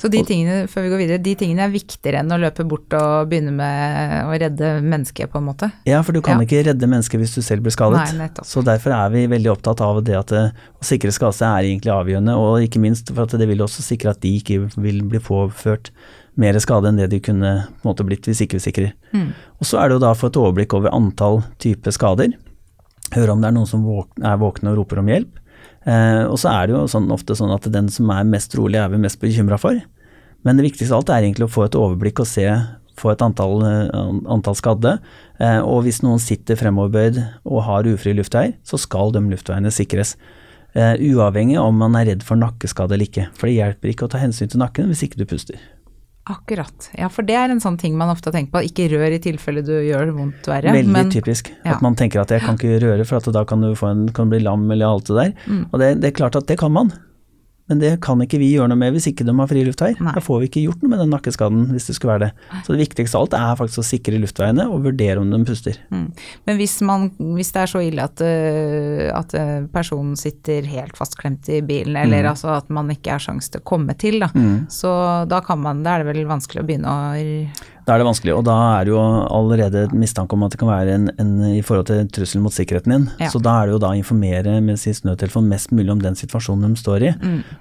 [0.00, 2.94] Så de tingene, før vi går videre, de tingene er viktigere enn å løpe bort
[2.96, 5.68] og begynne med å redde mennesket, på en måte?
[5.84, 6.46] Ja, for du kan Ja.
[6.46, 8.00] ikke redde mennesket hvis du selv blir skadet.
[8.00, 8.46] Nei, nettopp.
[8.48, 11.92] så derfor er vi veldig opptatt av det at eh, å sikre skade er egentlig
[11.92, 15.20] avgjørende, og ikke minst for at det vil også sikre at de ikke vil bli
[15.20, 15.90] påført
[16.40, 18.92] mer skade enn det de kunne måte blitt hvis ikke vi sikrer.
[19.12, 19.34] Mm.
[19.60, 22.32] Og så er det jo da å få et overblikk over antall type skader,
[23.12, 25.39] høre om det er noen som er våkne og roper om hjelp.
[25.88, 28.80] Eh, og så er det jo sånn, ofte sånn at den som er mest rolig
[28.80, 29.80] er vi mest bekymra for.
[30.44, 32.46] Men det viktigste av alt er egentlig å få et overblikk og se,
[33.00, 33.88] få et antall, eh,
[34.32, 34.98] antall skadde.
[35.40, 40.16] Eh, og hvis noen sitter fremoverbøyd og har ufri luftveier, så skal de luftveiene sikres.
[40.74, 43.28] Eh, uavhengig om man er redd for nakkeskade eller ikke.
[43.34, 45.58] For det hjelper ikke å ta hensyn til nakken hvis ikke du puster.
[46.28, 46.90] Akkurat.
[46.98, 48.60] Ja, for det er en sånn ting man ofte har tenkt på.
[48.66, 50.74] Ikke rør i tilfelle du gjør vondt verre.
[50.76, 51.48] Veldig men, typisk.
[51.64, 51.74] ja.
[51.74, 54.04] At man tenker at jeg kan ikke røre, for at da kan du, få en,
[54.14, 55.32] kan du bli lam eller alt det der.
[55.48, 55.62] Mm.
[55.70, 56.92] Og det, det er klart at det kan man.
[57.70, 60.00] Men det kan ikke vi gjøre noe med hvis ikke de har frie luftveier.
[60.02, 60.12] Nei.
[60.16, 62.48] Da får vi ikke gjort noe med den nakkeskaden hvis det skulle være det.
[62.66, 65.78] Så det viktigste av alt er faktisk å sikre luftveiene og vurdere om de puster.
[65.94, 66.08] Mm.
[66.50, 70.98] Men hvis, man, hvis det er så ille at, øh, at øh, personen sitter helt
[70.98, 72.30] fastklemt i bilen, eller Mm.
[72.34, 74.28] altså at man ikke har sjanse til å komme til, da,
[74.68, 74.90] så
[75.30, 77.46] da kan man, da er det vel vanskelig å begynne å
[77.86, 80.70] Da er det vanskelig, og da er det jo allerede mistanke om at det kan
[80.70, 83.08] være en, en i forhold til trussel mot sikkerheten din.
[83.22, 83.30] Ja.
[83.32, 86.18] Så da er det jo da å informere med sin nødtelefon mest mulig om den
[86.18, 87.12] situasjonen de står i,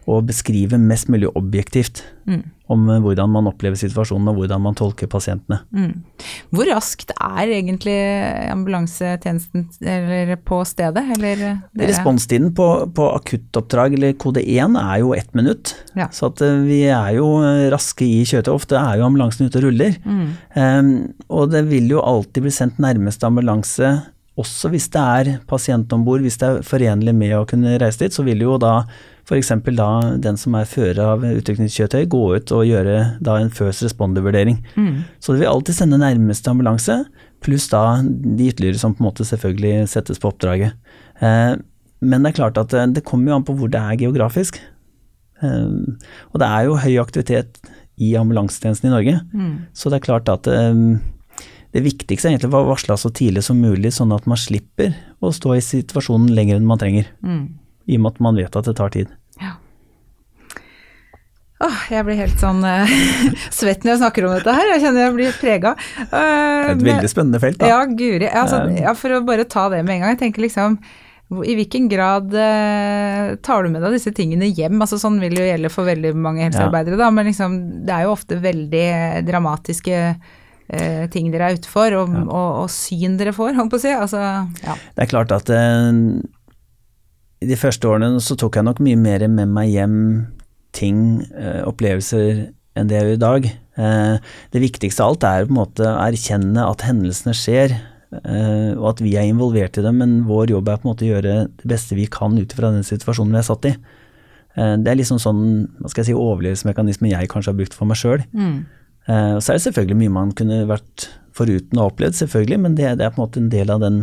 [0.09, 2.43] og beskrive mest mulig objektivt Mm.
[2.69, 5.61] Om eh, hvordan man opplever situasjonen og hvordan man tolker pasientene.
[5.73, 6.03] Mm.
[6.53, 7.97] Hvor raskt er egentlig
[8.49, 11.43] ambulansetjenesten eller på stedet, eller.
[11.79, 15.73] Responstiden på, på akuttoppdrag eller kode 1 er jo ett minutt.
[15.97, 16.09] Ja.
[16.13, 18.53] Så eh, vi er jo eh, raske i kjøretøy.
[18.53, 19.97] Ofte er jo ambulansen ute og ruller.
[20.05, 20.25] Mm.
[20.55, 20.93] Um,
[21.29, 23.93] og det vil jo alltid bli sendt nærmeste ambulanse,
[24.39, 26.23] også hvis det er pasient om bord.
[26.23, 28.83] Hvis det er forenlig med å kunne reise dit, så vil jo da
[29.29, 29.51] f.eks.
[29.77, 34.57] da den som er fører av utrykningskjøretøy gå ut og gjøre da en first responder-vurdering.
[34.75, 35.03] Mm.
[35.21, 37.03] Så det vil alltid sende nærmeste ambulanse,
[37.45, 40.73] pluss da de ytterligere som på en måte selvfølgelig settes på oppdraget.
[41.21, 41.53] Eh,
[42.01, 44.57] men det er klart at eh, det kommer jo an på hvor det er geografisk.
[45.43, 45.69] Eh,
[46.33, 47.61] og det er jo høy aktivitet
[47.99, 49.55] i ambulansetjenesten i Norge, Mm.
[49.75, 50.99] så det er klart at eh,
[51.75, 55.29] det viktigste er egentlig å varsle så tidlig som mulig, sånn at man slipper å
[55.35, 57.43] stå i situasjonen lenger enn man trenger, Mm.
[57.87, 59.07] i og med at man vet at det tar tid.
[59.39, 59.55] Ja.
[61.59, 62.87] Åh, jeg blir helt sånn uh,
[63.57, 64.71] svett når jeg snakker om dette her.
[64.75, 65.75] Jeg kjenner jeg blir prega.
[65.99, 67.73] Det er et veldig spennende felt, da.
[67.73, 68.29] Ja, guri.
[68.31, 70.15] Altså, ja, for å bare ta det med en gang.
[70.15, 70.79] Jeg tenker liksom
[71.29, 74.79] i hvilken grad eh, tar du med deg disse tingene hjem?
[74.81, 78.15] Altså, sånn vil jo gjelde for veldig mange helsearbeidere, da, men liksom, det er jo
[78.15, 78.87] ofte veldig
[79.27, 83.77] dramatiske eh, ting dere er ute for, og, og, og syn dere får, holdt på
[83.77, 83.93] å si.
[83.93, 84.23] Altså,
[84.65, 84.79] ja.
[84.97, 85.91] Det er klart at eh,
[87.39, 89.99] de første årene så tok jeg nok mye mer med meg hjem
[90.75, 93.45] ting, eh, opplevelser, enn det jeg gjør i dag.
[93.79, 97.77] Eh, det viktigste av alt er på en måte å erkjenne at hendelsene skjer,
[98.19, 101.07] eh, og at vi er involvert i dem, men vår jobb er på en måte
[101.07, 103.75] å gjøre det beste vi kan ut fra den situasjonen vi er satt i.
[104.59, 107.95] Det er liksom sånn hva skal jeg si, overlevelsesmekanisme jeg kanskje har brukt for meg
[107.95, 108.23] sjøl.
[108.33, 108.65] Mm.
[109.07, 111.05] Og så er det selvfølgelig mye man kunne vært
[111.37, 114.01] foruten og opplevd, selvfølgelig, men det, det er på en måte en del av den,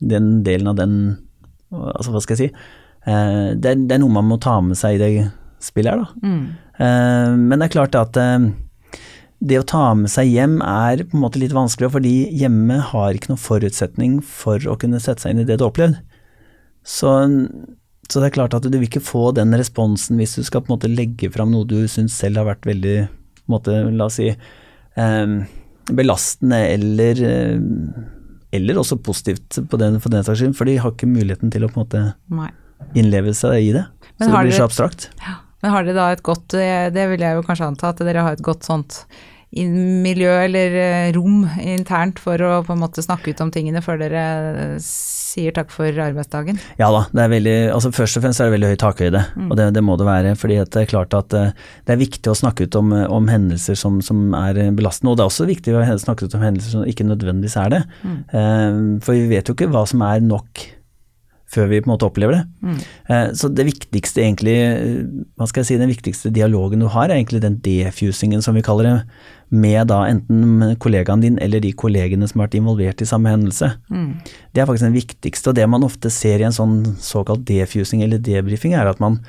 [0.00, 0.96] den delen av den
[1.74, 4.78] Altså, hva skal jeg si eh, det, er, det er noe man må ta med
[4.80, 5.28] seg i det
[5.62, 6.22] spillet her, da.
[6.22, 6.42] Mm.
[6.78, 8.48] Eh, men det er klart at eh,
[9.38, 13.14] det å ta med seg hjem er på en måte litt vanskelig, fordi hjemme har
[13.14, 16.00] ikke noen forutsetning for å kunne sette seg inn i det du har opplevd.
[16.88, 17.12] Så,
[18.08, 20.72] så det er klart at du vil ikke få den responsen hvis du skal på
[20.72, 24.08] en måte legge fram noe du syns selv har vært veldig på en måte, la
[24.08, 25.34] oss si, eh,
[25.88, 27.54] belastende eller, eh,
[28.54, 31.66] eller også positivt på den, for den saks skyld, for de har ikke muligheten til
[31.66, 32.50] å på en måte Nei.
[32.96, 33.84] innleve seg i det.
[34.18, 35.10] Men så det blir så abstrakt.
[35.24, 35.40] Ja.
[35.62, 38.22] Men har dere da et godt, eh, det vil jeg jo kanskje anta, at dere
[38.22, 39.02] har et godt sånt
[39.48, 43.96] miljø eller eh, rom internt for å på en måte snakke ut om tingene før
[44.02, 46.60] dere sier takk for arbeidsdagen?
[46.80, 49.56] Ja da, det er veldig, altså først og fremst er det veldig høy takhøyde, og
[49.56, 50.34] det, det må det være.
[50.36, 51.52] fordi det er klart at eh,
[51.88, 55.18] det er viktig å snakke ut om, eh, om hendelser som, som er belastende, og
[55.18, 57.84] det er også viktig å snakke ut om hendelser som ikke nødvendigvis er det.
[58.04, 58.98] Mm.
[59.04, 60.60] for vi vet jo ikke hva som er nok
[61.48, 62.44] før vi på en måte opplever det.
[63.08, 64.56] Eh, Så det viktigste egentlig,
[65.38, 68.62] hva skal jeg si, den viktigste dialogen du har er egentlig den defusingen som vi
[68.62, 69.02] kaller det,
[69.50, 73.70] med da enten kollegaen din eller de kollegene som har vært involvert i samme hendelse.
[74.52, 78.02] Det er faktisk den viktigste, og det man ofte ser i en sånn såkalt defusing
[78.04, 79.20] eller debrifing, er at man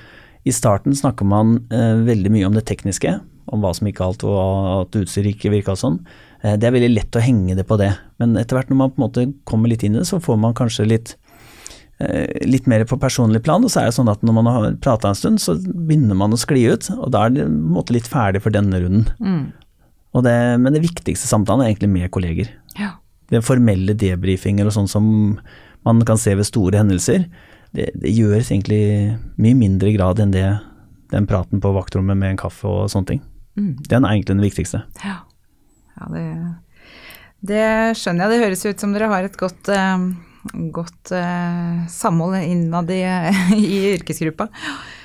[0.46, 4.24] i starten snakker man eh, veldig mye om det tekniske, om hva som gikk galt
[4.28, 4.36] og
[4.84, 6.02] at utstyret ikke virka sånn.
[6.44, 8.92] Eh, det er veldig lett å henge det på det, men etter hvert når man
[8.92, 11.16] på en måte kommer litt inn i det, så får man kanskje litt
[12.48, 15.10] litt mer på personlig plan, og så er det sånn at når man har prata
[15.10, 17.96] en stund, så begynner man å skli ut, og da er det på en måte
[17.96, 19.10] litt ferdig for denne runden.
[20.16, 22.54] Og det, men det viktigste samtalen er egentlig med kolleger.
[22.80, 22.94] Ja.
[23.30, 25.10] Det formelle debrifinger og sånn som
[25.86, 27.28] man kan se ved store hendelser,
[27.76, 28.82] det, det gjøres egentlig
[29.38, 30.48] mye mindre grad enn det
[31.12, 33.22] den praten på vaktrommet med en kaffe og sånne ting.
[33.60, 34.82] Den er egentlig den viktigste.
[35.04, 35.20] Ja,
[35.98, 36.26] ja det,
[37.52, 37.64] det
[38.00, 38.32] skjønner jeg.
[38.32, 40.06] Det høres ut som dere har et godt, eh,
[40.74, 43.02] godt eh, samhold innad i,
[43.58, 44.50] i yrkesgruppa.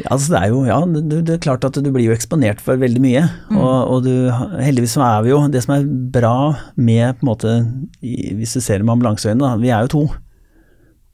[0.03, 2.63] Ja, altså det er jo, ja, det, det er klart at du blir jo eksponert
[2.65, 4.15] for veldig mye, og, og du,
[4.59, 6.37] heldigvis så er vi jo, det som er bra
[6.77, 7.55] med, på en måte,
[8.01, 10.05] hvis du ser med ambulanseøyne, vi er jo to.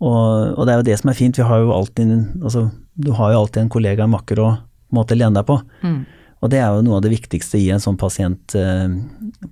[0.01, 3.13] Og, og det er jo det som er fint, vi har jo alltid, altså, du
[3.19, 5.59] har jo alltid en kollega, en makker å måtte måte lene deg på.
[6.41, 8.89] Og det er jo noe av det viktigste i en sånn pasient, eh,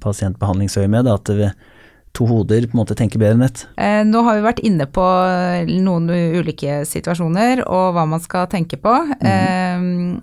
[0.00, 1.50] pasientbehandlingsøyemed, at vi,
[2.16, 3.64] to hoder på en måte tenker bedre enn ett.
[3.80, 5.04] Eh, nå har vi vært inne på
[5.68, 8.94] noen ulike situasjoner og hva man skal tenke på.
[9.22, 10.18] Mm.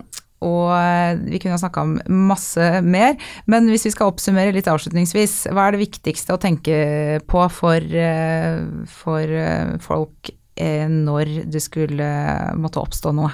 [0.46, 1.94] og vi kunne ha snakka om
[2.28, 3.16] masse mer,
[3.50, 6.76] men hvis vi skal oppsummere litt avslutningsvis, hva er det viktigste å tenke
[7.26, 7.96] på for,
[9.00, 9.32] for
[9.82, 12.10] folk når det skulle
[12.60, 13.32] måtte oppstå noe?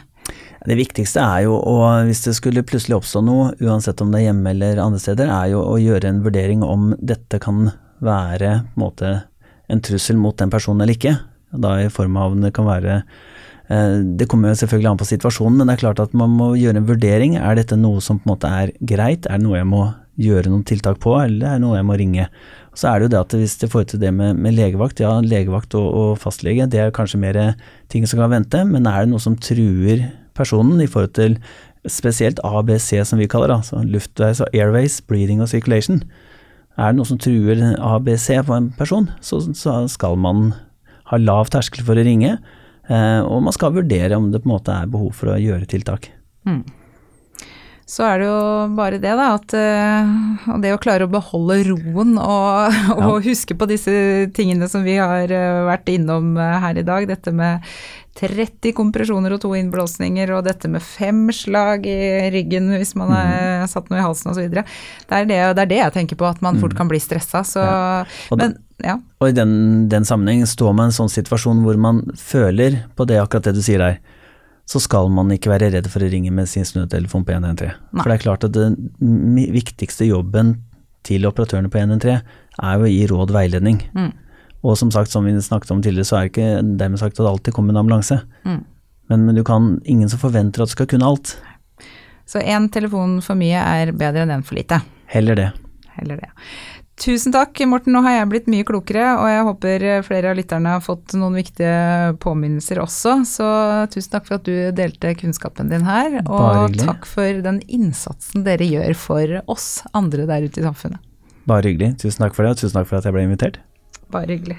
[0.63, 4.29] Det viktigste er jo å, hvis det skulle plutselig oppstå noe, uansett om det er
[4.29, 8.77] hjemme eller andre steder, er jo å gjøre en vurdering om dette kan være på
[8.77, 9.13] en, måte,
[9.73, 11.17] en trussel mot den personen eller ikke.
[11.53, 13.03] Da i form av det kan være
[13.69, 16.81] eh, Det kommer selvfølgelig an på situasjonen, men det er klart at man må gjøre
[16.81, 17.37] en vurdering.
[17.37, 19.29] Er dette noe som på en måte er greit?
[19.29, 19.85] Er det noe jeg må
[20.21, 22.27] gjøre noen tiltak på, eller er det noe jeg må ringe?
[22.77, 25.19] Så er det jo det at hvis det får til det med, med legevakt, ja
[25.21, 27.39] legevakt og, og, fastlege, det er kanskje mer
[27.93, 31.37] ting som kan vente, men er det noe som truer personen i forhold til
[31.89, 36.01] spesielt ABC som vi kaller det, altså luftveis og airways, breathing og circulation,
[36.77, 40.53] er det noe som truer ABC på en person, så, så skal man
[41.11, 42.39] ha lav terskel for å ringe,
[42.89, 45.69] eh, og man skal vurdere om det på en måte er behov for å gjøre
[45.69, 46.09] tiltak.
[46.49, 46.63] Mm.
[47.93, 48.43] Så er det jo
[48.79, 53.25] bare det, da, at uh, det å klare å beholde roen og, og ja.
[53.27, 53.93] huske på disse
[54.33, 57.67] tingene som vi har uh, vært innom her i dag, dette med
[58.19, 63.31] 30 kompresjoner og to innblåsninger, og dette med fem slag i ryggen hvis man har
[63.65, 63.71] mm.
[63.73, 64.51] satt noe i halsen osv.
[64.53, 64.65] Det,
[65.09, 66.79] er det, det er det jeg tenker på, at man fort mm.
[66.81, 67.41] kan bli stressa.
[67.49, 68.03] Så, ja.
[68.29, 68.99] Og, men, ja.
[69.23, 69.55] og i den,
[69.93, 73.57] den sammenheng står man i en sånn situasjon hvor man føler på det akkurat det
[73.57, 74.03] du sier der,
[74.69, 77.73] så skal man ikke være redd for å ringe med sin snøtelefon på 113.
[77.97, 78.77] For det er klart at den
[79.57, 80.59] viktigste jobben
[81.07, 82.21] til operatørene på 113
[82.63, 83.81] er jo å gi råd og veiledning.
[83.97, 84.13] Mm.
[84.63, 87.25] Og som sagt, som vi snakket om tidligere, så er det ikke dermed sagt at
[87.25, 88.21] det alltid kommer en ambulanse.
[88.47, 88.61] Mm.
[89.11, 91.35] Men, men, du kan ingen som forventer at du skal kunne alt.
[92.27, 94.79] Så én telefon for mye er bedre enn én for lite?
[95.11, 95.51] Heller det.
[95.99, 96.31] Heller det.
[97.03, 97.97] Tusen takk, Morten.
[97.97, 101.35] Nå har jeg blitt mye klokere, og jeg håper flere av lytterne har fått noen
[101.41, 103.17] viktige påminnelser også.
[103.27, 103.49] Så
[103.91, 108.69] tusen takk for at du delte kunnskapen din her, og takk for den innsatsen dere
[108.69, 111.03] gjør for oss andre der ute i samfunnet.
[111.51, 111.97] Bare hyggelig.
[112.05, 113.59] Tusen takk for det, og tusen takk for at jeg ble invitert.
[114.13, 114.59] Bare hyggelig.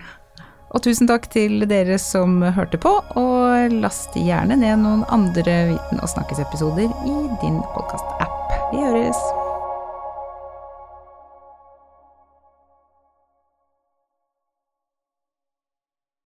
[0.74, 6.02] Og tusen takk til dere som hørte på, og last gjerne ned noen andre Viten
[6.02, 8.60] og snakkes-episoder i din podkast-app.
[8.74, 9.42] Vi høres!